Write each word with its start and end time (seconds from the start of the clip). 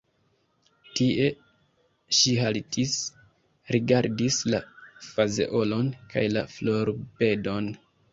Tie 0.99 1.25
ŝi 2.19 2.31
haltis, 2.43 2.93
rigardis 3.75 4.39
la 4.53 4.61
fazeolon 5.09 5.93
kaj 6.15 6.25
la 6.33 6.45
florbedon. 6.55 7.69